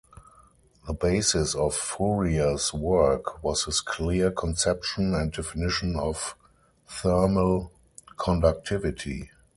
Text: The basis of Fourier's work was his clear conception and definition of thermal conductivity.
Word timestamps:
The 0.87 0.93
basis 0.95 1.53
of 1.53 1.75
Fourier's 1.75 2.73
work 2.73 3.43
was 3.43 3.65
his 3.65 3.81
clear 3.81 4.31
conception 4.31 5.13
and 5.13 5.31
definition 5.31 5.95
of 5.95 6.35
thermal 6.87 7.71
conductivity. 8.17 9.29